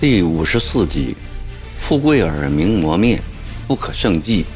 [0.00, 1.14] 第五十四集：
[1.78, 3.20] 富贵尔名磨灭，
[3.68, 4.46] 不可胜计，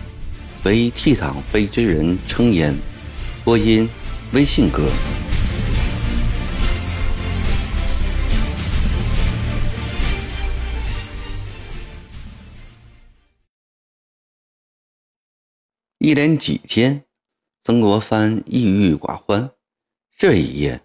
[0.63, 2.75] 唯倜傥非之人称焉。
[3.45, 3.87] 播音：
[4.33, 4.89] 微信哥。
[16.05, 17.03] 一连几天，
[17.63, 19.53] 曾国藩抑郁寡欢。
[20.15, 20.83] 这一夜，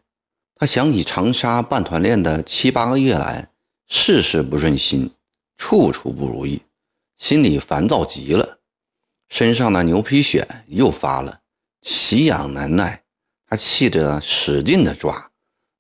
[0.55, 3.51] 他想起长沙办团练的七八个月来。
[3.85, 5.11] 事事不顺心，
[5.57, 6.61] 处处不如意，
[7.17, 8.59] 心里烦躁极了。
[9.27, 11.41] 身上的牛皮癣又发了，
[11.81, 13.03] 奇痒难耐。
[13.45, 15.31] 他气得使劲的抓，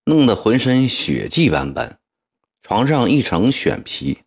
[0.03, 1.97] 弄得浑身血迹斑斑，
[2.61, 4.17] 床上一层癣皮。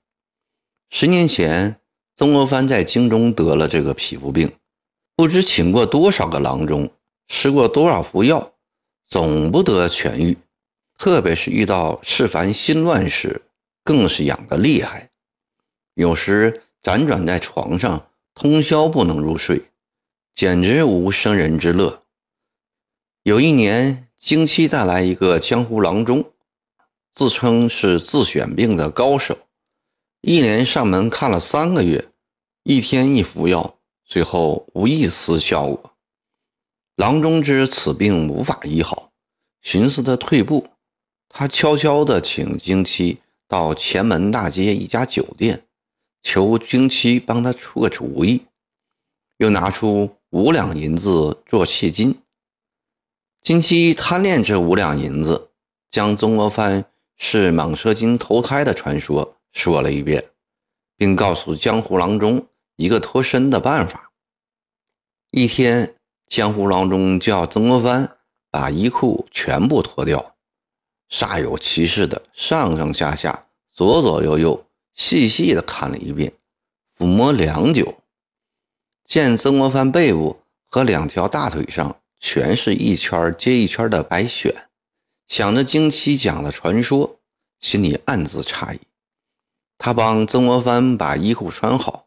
[0.88, 1.78] 十年前，
[2.16, 4.50] 曾国藩在京中得了这个皮肤病，
[5.22, 6.90] 不知请过多少个郎中，
[7.28, 8.54] 吃过多少服药，
[9.06, 10.36] 总不得痊愈。
[10.98, 13.42] 特别是遇到事烦心乱时，
[13.84, 15.10] 更是痒得厉害，
[15.94, 19.62] 有时辗转在床上，通宵不能入睡，
[20.34, 22.02] 简直无生人之乐。
[23.22, 26.32] 有一年，京期带来一个江湖郎中，
[27.14, 29.38] 自称是自选病的高手，
[30.20, 32.08] 一连上门看了三个月，
[32.64, 35.94] 一天一服药，最后无一丝效果。
[36.96, 39.10] 郎中知此病无法医好，
[39.60, 40.66] 寻思的退步，
[41.28, 43.18] 他悄悄地请京期。
[43.48, 45.66] 到前门大街一家酒店，
[46.22, 48.46] 求京期帮他出个主意，
[49.36, 52.18] 又拿出五两银子做契金。
[53.42, 55.50] 京期贪恋这五两银子，
[55.90, 56.86] 将曾国藩
[57.18, 60.24] 是蟒蛇精投胎的传说说了一遍，
[60.96, 62.46] 并告诉江湖郎中
[62.82, 64.10] 一个脱身的办法。
[65.30, 65.94] 一天，
[66.26, 68.16] 江湖郎中叫曾国藩
[68.50, 70.34] 把衣裤全部脱掉。
[71.08, 76.32] 煞有其事的上上下下、左左右右细细的看了一遍，
[76.98, 77.98] 抚摸良久，
[79.04, 84.52] 见曾国藩背部和两条大腿上全是一圈接一圈的白癣，
[85.28, 87.20] 想着经期讲的传说，
[87.60, 88.80] 心里暗自诧异。
[89.78, 92.06] 他帮曾国藩把衣裤穿好，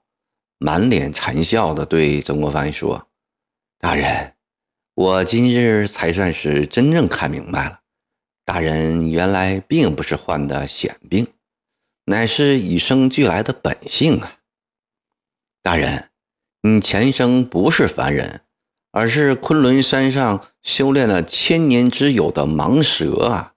[0.57, 3.07] 满脸馋笑的对曾国藩说
[3.79, 4.33] ：“大人，
[4.93, 7.81] 我今日才算是真正看明白了。”
[8.45, 11.27] 大人原来并不是患的险病，
[12.05, 14.38] 乃是与生俱来的本性啊！
[15.63, 16.11] 大人，
[16.61, 18.41] 你前生不是凡人，
[18.91, 23.55] 而是昆仑山上修炼了千年之久的蟒蛇啊！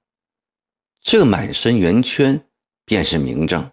[1.02, 2.46] 这满身圆圈
[2.86, 3.70] 便是明证。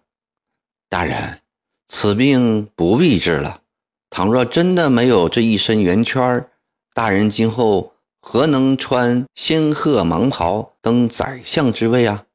[0.90, 1.42] 大人，
[1.88, 3.62] 此病不必治了。
[4.10, 6.48] 倘若真的没有这一身圆圈，
[6.94, 7.94] 大人今后……
[8.28, 12.26] 何能穿仙鹤蟒袍登宰相之位啊？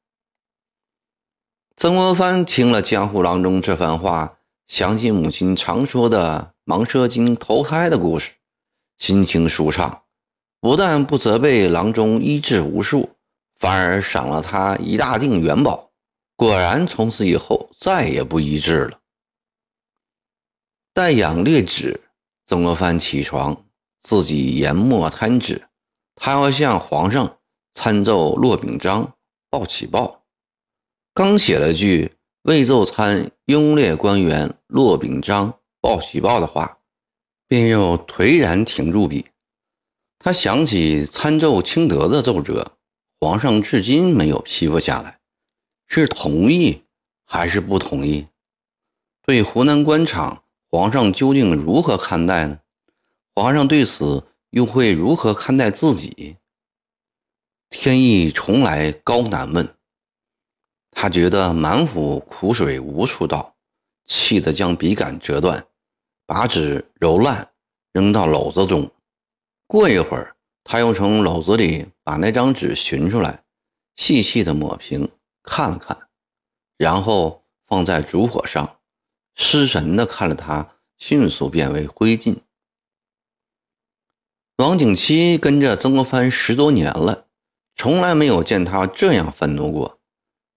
[1.76, 4.38] 曾国藩听了江湖郎中这番话，
[4.68, 8.34] 想起母亲常说的蟒蛇精投胎的故事，
[8.98, 10.02] 心情舒畅，
[10.60, 13.10] 不但不责备郎中医治无术，
[13.58, 15.90] 反而赏了他一大锭元宝。
[16.36, 19.00] 果然，从此以后再也不医治了。
[20.92, 22.00] 待养略止，
[22.46, 23.64] 曾国藩起床，
[24.00, 25.68] 自己研墨摊纸。
[26.16, 27.38] 他要向皇上
[27.74, 29.14] 参奏骆秉章
[29.48, 30.24] 报喜报，
[31.14, 36.78] 刚写了句“未奏参拥列官员骆秉章报喜报”的话，
[37.46, 39.26] 便又颓然停住笔。
[40.18, 42.76] 他想起参奏清德的奏折，
[43.20, 45.20] 皇上至今没有批复下来，
[45.86, 46.82] 是同意
[47.24, 48.26] 还是不同意？
[49.22, 52.60] 对湖南官场，皇上究竟如何看待呢？
[53.34, 54.24] 皇上对此？
[54.50, 56.36] 又会如何看待自己？
[57.68, 59.76] 天意从来高难问。
[60.90, 63.54] 他觉得满腹苦水无处倒，
[64.06, 65.66] 气得将笔杆折断，
[66.26, 67.52] 把纸揉烂，
[67.92, 68.90] 扔到篓子中。
[69.68, 70.34] 过一会儿，
[70.64, 73.44] 他又从篓子里把那张纸寻出来，
[73.96, 75.08] 细细的抹平，
[75.44, 75.96] 看了看，
[76.76, 78.79] 然后放在烛火上，
[79.34, 82.36] 失神的看着他迅速变为灰烬。
[84.56, 87.26] 王景七跟着曾国藩十多年了，
[87.74, 90.00] 从来没有见他这样愤怒过。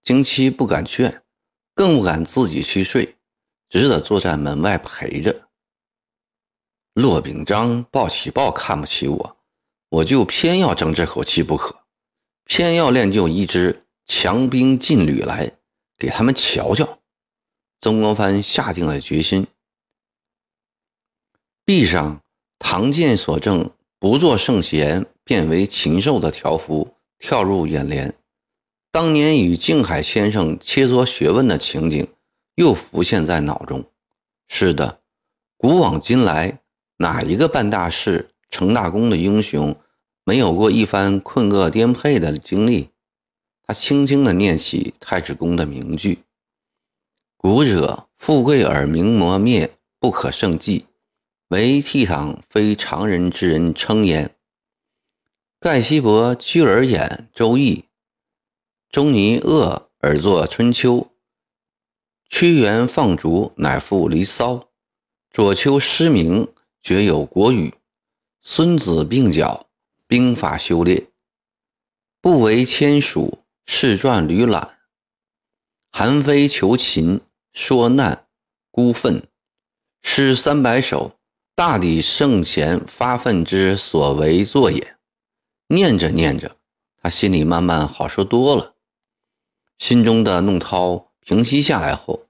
[0.02, 1.22] 景七不敢劝，
[1.74, 3.16] 更不敢自己去睡，
[3.70, 5.48] 只得坐在门外陪着。
[6.92, 9.36] 骆秉章报喜报看不起我，
[9.88, 11.84] 我就偏要争这口气不可，
[12.44, 15.56] 偏要练就一支强兵劲旅来，
[15.96, 16.98] 给他们瞧瞧。
[17.84, 19.46] 曾国藩下定了决心，
[21.66, 22.22] 壁上。
[22.58, 28.14] 唐剑所赠，不做圣贤，变为禽兽的条幅跳入眼帘。
[28.90, 32.08] 当年与静海先生切磋学问的情景
[32.54, 33.84] 又浮现在脑中。
[34.48, 35.00] 是的，
[35.58, 36.60] 古往今来，
[36.96, 39.76] 哪一个办大事、成大功的英雄
[40.24, 42.88] 没有过一番困厄颠沛的经历？
[43.66, 46.20] 他轻轻地念起太史公的名句
[47.46, 50.86] ：“古者富贵而名磨灭，不可胜计，
[51.48, 54.34] 唯倜傥非常人之人称焉。”
[55.60, 57.80] 盖西伯居而演《周易》。
[58.88, 60.94] 仲尼厄而作《春秋》，
[62.30, 64.54] 屈原放逐乃赋《离骚》，
[65.30, 66.48] 左丘失明
[66.82, 67.68] 绝有《国语》，
[68.40, 69.66] 孙子并角
[70.06, 71.08] 兵法修炼，
[72.22, 74.78] 不为签署世传屡览，
[75.90, 77.20] 韩非求秦
[77.54, 78.26] 说难
[78.72, 79.28] 孤愤，
[80.02, 81.12] 诗三百首，
[81.54, 84.96] 大抵圣贤发愤之所为作也。
[85.68, 86.56] 念着念着，
[87.00, 88.74] 他心里慢慢好受多了。
[89.78, 92.26] 心中的怒涛平息下来后，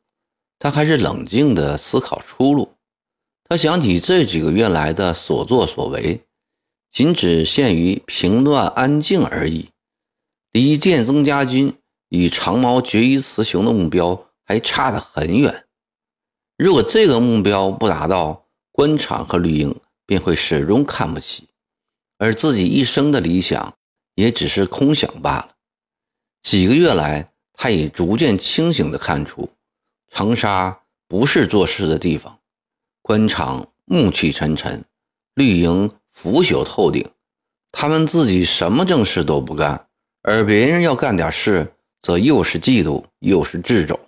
[0.58, 2.74] 他还是冷静地思考出路。
[3.44, 6.20] 他想起这几个月来的所作所为，
[6.90, 9.70] 仅只限于平乱安静而已，
[10.52, 11.74] 离建增家军
[12.10, 15.64] 与长毛决一雌雄的目标还差得很远。
[16.56, 19.74] 如果这个目标不达到，官场和绿营
[20.06, 21.48] 便会始终看不起，
[22.18, 23.74] 而自己一生的理想
[24.14, 25.50] 也只是空想罢了。
[26.42, 29.50] 几个月来，他已逐渐清醒地看出，
[30.10, 32.38] 长沙不是做事的地方，
[33.02, 34.84] 官场暮气沉沉，
[35.34, 37.08] 绿营腐朽透顶，
[37.72, 39.88] 他们自己什么正事都不干，
[40.22, 43.98] 而别人要干点事，则又是嫉妒又是掣肘，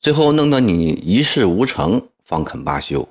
[0.00, 3.08] 最后弄得你一事无成，方肯罢休。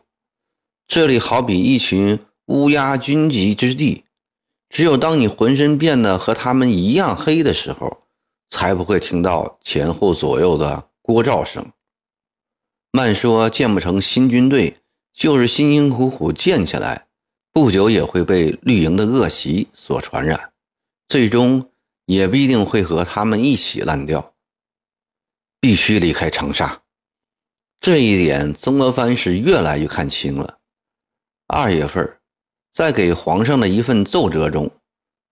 [0.87, 4.03] 这里好比一群乌鸦聚集之地，
[4.69, 8.03] 只有当你浑身变得和他们一样黑的时候。
[8.51, 11.71] 才不会听到前后左右的聒噪声。
[12.91, 14.77] 慢说建不成新军队，
[15.13, 17.05] 就是辛辛苦苦建起来，
[17.53, 20.51] 不久也会被绿营的恶习所传染，
[21.07, 21.69] 最终
[22.05, 24.33] 也必定会和他们一起烂掉。
[25.59, 26.81] 必须离开长沙，
[27.79, 30.59] 这一点曾国藩是越来越看清了。
[31.47, 32.19] 二月份，
[32.73, 34.71] 在给皇上的一份奏折中，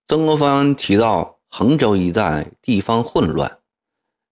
[0.06, 1.36] 曾国藩提到。
[1.50, 3.60] 衡州一带地方混乱，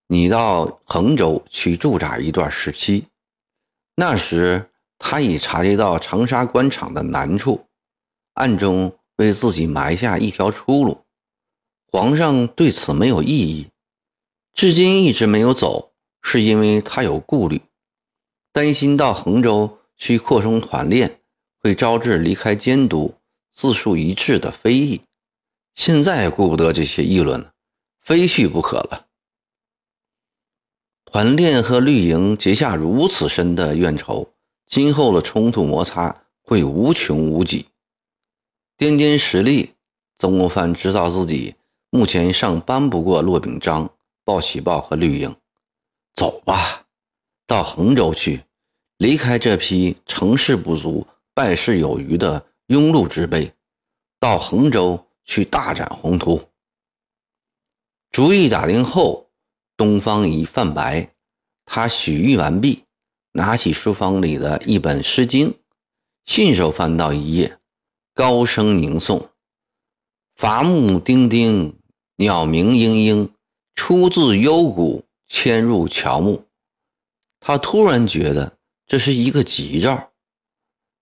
[0.05, 3.07] 你到衡州去驻扎一段时期。
[3.95, 7.65] 那时他已察觉到长沙官场的难处，
[8.35, 11.05] 暗中为自己埋下一条出路。
[11.91, 13.71] 皇上对此没有异议，
[14.53, 15.86] 至今一直没有走，
[16.29, 17.61] 是因为他有顾虑，
[18.51, 21.21] 担心到衡州去扩充团练，
[21.57, 23.15] 会招致离开监督、
[23.55, 24.99] 自述一致的非议。
[25.73, 27.53] 现在顾不得这些议论了，
[28.01, 29.05] 非去不可了。
[31.05, 34.33] 团练和绿营结下如此深的怨仇，
[34.65, 37.63] 今后的冲突摩擦会无穷无尽。
[38.77, 39.75] 掂掂实力，
[40.17, 41.55] 曾国藩知道自己
[41.89, 43.89] 目前尚扳不过骆秉章、
[44.25, 45.33] 鲍喜豹和绿营。
[46.17, 46.85] 走吧，
[47.45, 48.43] 到衡州去，
[48.97, 53.53] 离开这批成事不足败事有余的庸碌之辈，
[54.19, 55.07] 到衡州。
[55.29, 56.41] 去大展宏图。
[58.11, 59.29] 主意打定后，
[59.75, 61.13] 东方已泛白。
[61.65, 62.85] 他许谕完毕，
[63.33, 65.51] 拿起书房里的一本《诗经》，
[66.23, 67.59] 信手翻到一页，
[68.13, 69.27] 高声吟诵
[70.33, 71.77] ：“伐木丁丁，
[72.15, 73.29] 鸟鸣嘤嘤，
[73.75, 76.45] 出自幽谷，迁入乔木。”
[77.39, 80.11] 他突然觉得这是一个吉兆，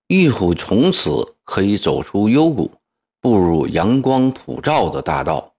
[0.07, 2.71] 玉虎从此可以走出幽谷。
[3.21, 5.54] 步入阳光普照的大道。